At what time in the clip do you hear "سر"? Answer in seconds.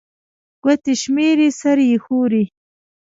1.59-1.77